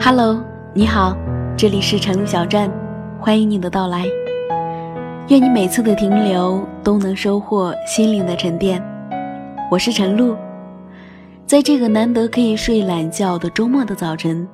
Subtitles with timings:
[0.00, 0.38] Hello，
[0.74, 1.16] 你好，
[1.56, 2.70] 这里是晨露小站，
[3.18, 4.04] 欢迎你的到来。
[5.28, 8.82] 愿你每次的停留都能收获心灵的沉淀。
[9.70, 10.36] 我是晨露，
[11.46, 14.46] 在这个难得可以睡懒觉的周末的早晨，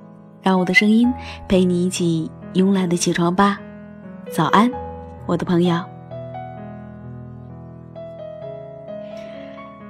[0.43, 1.13] 让我的声音
[1.49, 3.61] 陪你一起慵懒的起床吧。
[4.31, 4.71] 早安，
[5.27, 5.81] 我的朋友。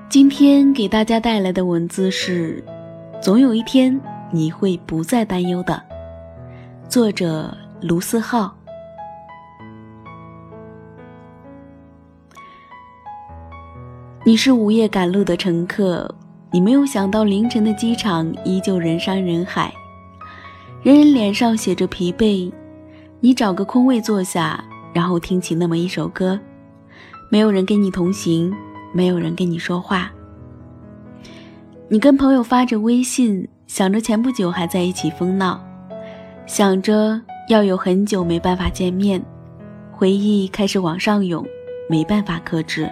[0.09, 2.65] 今天给大家带来的文字是：
[3.21, 4.01] 总有一天。
[4.33, 5.83] 你会不再担忧的。
[6.89, 8.55] 作者卢思浩。
[14.23, 16.09] 你是午夜赶路的乘客，
[16.53, 19.75] 你没有想到凌晨的机场依旧人山人海，
[20.83, 22.51] 人人脸上写着疲惫。
[23.21, 24.65] 你找个空位坐下，
[24.95, 26.41] 然后听起那么一首歌，
[27.31, 28.53] 没有人跟你同行，
[28.93, 30.11] 没有人跟你说话。
[31.89, 33.49] 你跟朋友发着微信。
[33.67, 35.65] 想着前不久还在一起疯闹，
[36.45, 39.25] 想着要有很久没办法见面，
[39.93, 41.47] 回忆开始往上涌，
[41.89, 42.91] 没办法克制。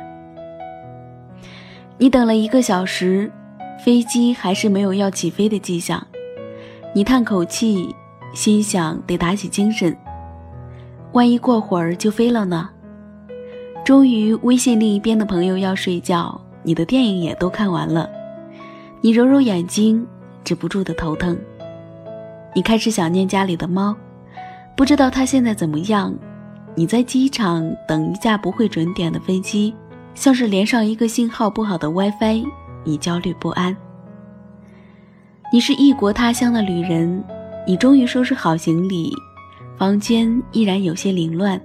[1.98, 3.28] 你等了一个小时，
[3.84, 6.06] 飞机还是没有要起飞的迹象，
[6.98, 7.94] 你叹口气，
[8.34, 9.96] 心想得打起精神，
[11.12, 12.68] 万一过会儿就飞了呢？
[13.84, 18.10] 终于，微信另一边的朋友要睡觉，你的电影也都看完了，
[19.00, 20.04] 你揉揉眼睛。
[20.42, 21.38] 止不住的头疼，
[22.52, 23.94] 你开始想念家里的猫，
[24.76, 26.12] 不知道它现在怎么样。
[26.74, 29.72] 你在机场等一架不会准点的飞机，
[30.16, 32.44] 像是连上一个信号不好的 WiFi，
[32.82, 33.76] 你焦虑不安。
[35.50, 37.24] 你是异国他乡的旅人，
[37.66, 39.10] 你终于收拾好行李，
[39.78, 41.58] 房间依然有些凌乱，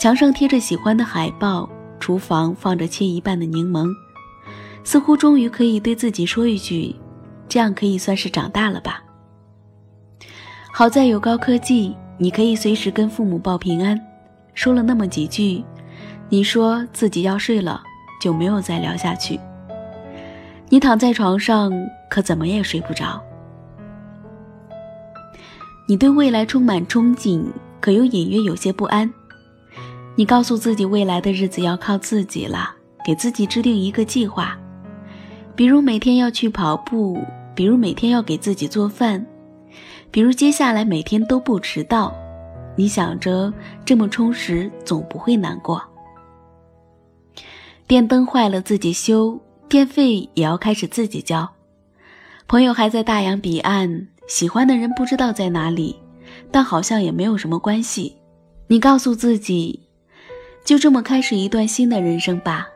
[0.00, 1.68] 墙上贴着喜欢的海报，
[2.00, 3.86] 厨房放着切一半的柠檬，
[4.82, 6.96] 似乎终于可以对自己说一句。
[7.48, 9.04] 这样可以算是长大了吧？
[10.72, 14.00] 好在有高科技，你可以随时跟父母报平安。
[14.54, 15.62] 说了那么几句，
[16.30, 17.82] 你说自己要睡了，
[18.22, 19.38] 就没有再聊下去。
[20.76, 21.72] 你躺在床上，
[22.10, 23.18] 可怎么也睡不着。
[25.88, 27.46] 你对未来充满憧憬，
[27.80, 29.10] 可又隐约有些不安。
[30.16, 32.74] 你告诉自己，未来的日子要靠自己了，
[33.06, 34.54] 给自己制定一个计划。
[35.54, 39.24] 比如每天要去跑步，比如每天要给自己做饭，
[40.10, 42.14] 比如接下来每天都不迟到。
[42.76, 43.50] 你想着
[43.82, 45.82] 这么充实，总不会难过。
[47.86, 51.48] 电灯坏了自己修，电费也要开始自己交。
[52.46, 55.96] 朋友还在大洋彼岸，喜欢的人不知道在哪里，
[56.52, 58.16] 但好像也没有什么关系。
[58.68, 59.80] 你告诉自己，
[60.64, 62.68] 就这么开始一段新的人生吧。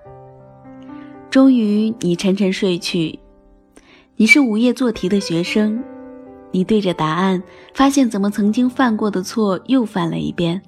[1.30, 3.18] 终于，你沉沉睡去。
[4.16, 5.82] 你是午夜做题的学生，
[6.50, 7.40] 你对着答案，
[7.72, 10.60] 发现怎么曾经犯过的错又犯了一遍。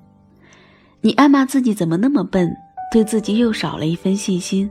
[1.01, 2.49] 你暗骂自己怎么那么笨，
[2.93, 4.71] 对自己又少了一分信心。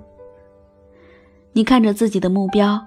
[1.54, 2.80] 你看着自己的目标，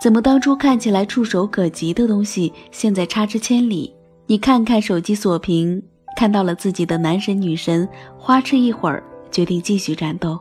[0.00, 3.94] 怎么当初看起来触手可及的东西，现在差之千里？
[4.26, 5.82] 你看看手机锁屏，
[6.16, 10.38] 看到了自己的男神女神，花痴一会儿，决定继续战斗。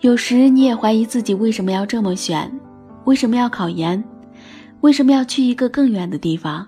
[0.00, 2.52] 有时你也怀疑自己为什么要这么选，
[3.04, 4.02] 为什么要考研，
[4.80, 6.66] 为什么要去一个更远的地方？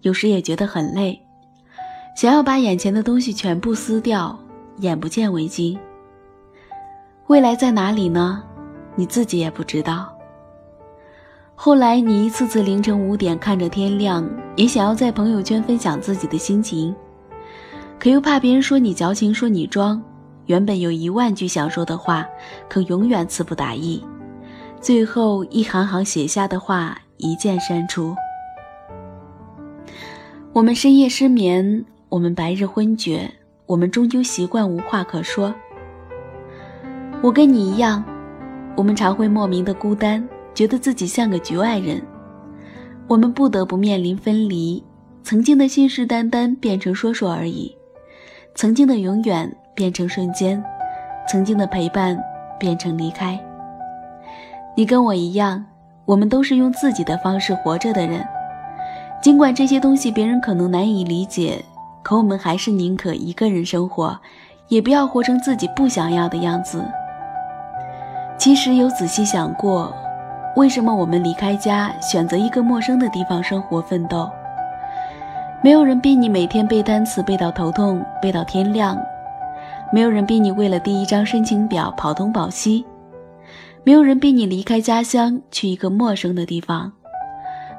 [0.00, 1.20] 有时也觉得很累，
[2.16, 4.36] 想要把眼前的东西全部撕掉，
[4.78, 5.78] 眼不见为净。
[7.32, 8.42] 未来在哪里呢？
[8.94, 10.14] 你自己也不知道。
[11.54, 16.94] 后来你一次次凌晨五点看着天亮，也想要在朋友圈分享自己的心情，
[17.98, 20.02] 可又怕别人说你矫情，说你装。
[20.44, 22.28] 原本有一万句想说的话，
[22.68, 24.04] 可永远词不达意。
[24.78, 28.14] 最后一行行写下的话，一键删除。
[30.52, 33.32] 我们深夜失眠，我们白日昏厥，
[33.64, 35.54] 我们终究习惯无话可说。
[37.22, 38.04] 我跟你一样，
[38.76, 42.02] 我们常会莫名的孤单，觉得自己像个局外人。
[43.06, 44.82] 我们不得不面临分离，
[45.22, 47.74] 曾经的信誓旦旦变成说说而已，
[48.54, 49.50] 曾经的永远。
[49.74, 50.62] 变成瞬间，
[51.26, 52.22] 曾经的陪伴
[52.60, 53.40] 变成离开。
[54.76, 55.64] 你跟我一样，
[56.04, 58.22] 我们都是用自己的方式活着的人。
[59.22, 61.64] 尽管这些东西别人可能难以理解，
[62.02, 64.20] 可我们还是宁可一个人生活，
[64.68, 66.84] 也不要活成自己不想要的样子。
[68.42, 69.94] 其实有仔细想过，
[70.56, 74.28] 为什么我们离开家，选择一个陌生的地方生活奋斗？
[75.62, 78.96] 没有人逼你每天背单词背到头痛，背到天亮；
[79.92, 82.84] 没有人逼你为了第一张申请表跑东跑西；
[83.84, 86.90] 没有人逼你离开家乡去一个陌生的地方。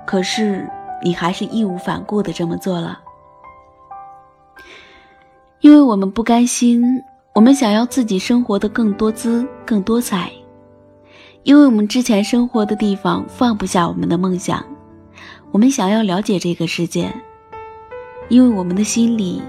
[0.05, 0.65] 可是
[1.01, 2.97] 你还是义无反顾的这么做了，
[5.59, 6.81] 因为我们不甘心，
[7.35, 10.29] 我们想要自己生活的更多姿、更多彩；
[11.43, 14.65] 因为我们之前生活的地方放不下我们的梦想，
[15.51, 17.13] 我们想要了解这个世界。
[18.29, 19.41] 因为我们的心里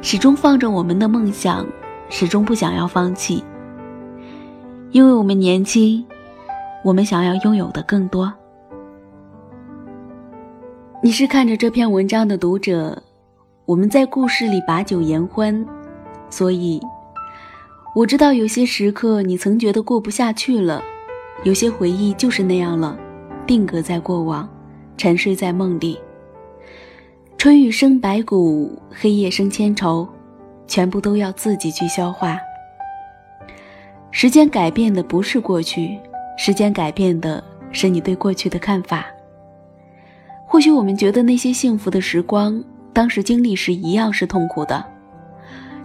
[0.00, 1.66] 始终放着我们的梦想，
[2.08, 3.44] 始终不想要放弃。
[4.90, 6.02] 因为我们年轻，
[6.82, 8.32] 我们想要拥有的更多。
[11.02, 13.02] 你是看着这篇文章的读者，
[13.66, 15.66] 我们在故事里把酒言欢，
[16.30, 16.80] 所以
[17.94, 20.82] 我知道有些时刻你曾觉得过不下去了，
[21.42, 22.96] 有些回忆就是那样了，
[23.46, 24.48] 定格在过往，
[24.96, 25.98] 沉睡在梦里。
[27.36, 30.08] 春雨生白骨，黑夜生千愁，
[30.66, 32.38] 全部都要自己去消化。
[34.10, 35.98] 时间改变的不是过去，
[36.38, 37.42] 时间改变的
[37.72, 39.04] 是你对过去的看法。
[40.46, 44.82] 或许我们觉得那些幸福的时光，当时经历时一样是痛苦的，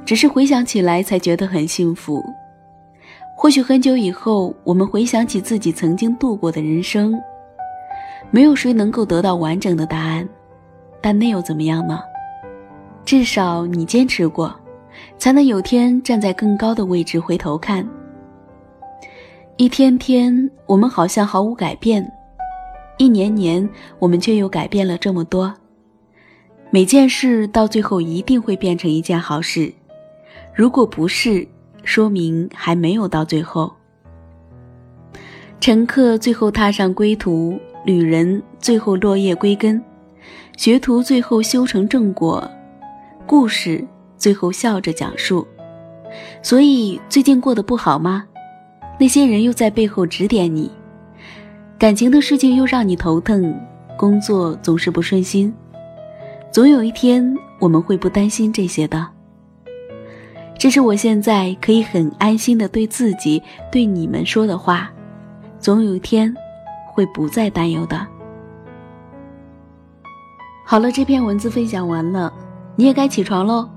[0.06, 2.24] 只是回想起来才觉得很幸福。
[3.42, 7.18] 或许很久以后，我们回想起自己曾经度过的人生，
[8.32, 10.28] 没有谁能够得到完整的答案。
[11.00, 12.02] 但那又怎么样呢？
[13.06, 14.54] 至少你坚持过，
[15.18, 17.88] 才能有天站在更高的位置回头看。
[19.56, 22.04] 一天天，我们好像毫无改变；
[22.98, 23.68] 一年年，
[24.00, 25.54] 我们却又改变了这么多。
[26.72, 29.74] 每件事到最后一定会变成一件好事，
[30.54, 31.48] 如果不是，
[31.84, 33.74] 说明还没有到最后。
[35.60, 39.82] 乘客最后踏上归途，旅人最后落叶归根。
[40.56, 42.50] 学徒最后修成正果，
[43.26, 43.86] 故事
[44.18, 45.46] 最后笑着讲述。
[46.42, 48.26] 所以最近过得不好吗？
[49.00, 50.72] 那些人又在背后指点你，
[51.78, 53.54] 感情的事情又让你头疼，
[53.98, 55.54] 工作总是不顺心。
[56.52, 59.08] 总有一天我们会不担心这些的。
[60.60, 63.42] 这是我现在可以很安心的对自己、
[63.72, 64.92] 对你们说的话。
[65.58, 66.36] 总有一天，
[66.92, 68.06] 会不再担忧的。
[70.66, 72.32] 好了，这篇文字分享完了，
[72.76, 73.70] 你也该起床喽。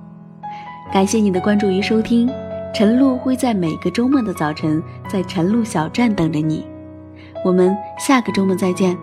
[0.93, 2.29] 感谢你的关注与收听，
[2.75, 6.67] 晨露会在每个周末的早晨在晨露小站等着你。
[7.45, 8.99] 我们下个周末再见。